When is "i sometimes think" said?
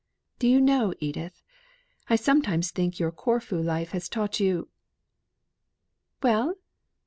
2.09-2.97